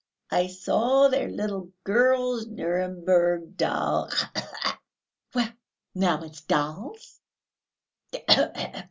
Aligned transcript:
I 0.31 0.47
saw 0.47 1.09
their 1.09 1.29
little 1.29 1.71
girl's 1.83 2.47
Nuremburg 2.47 3.55
doll... 3.55 4.09
khee 4.09 4.41
khee...." 4.63 4.71
"Well, 5.35 5.49
now 5.93 6.23
it's 6.23 6.41
dolls!" 6.41 7.19